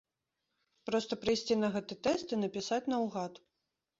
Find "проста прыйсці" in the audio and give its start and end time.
0.89-1.57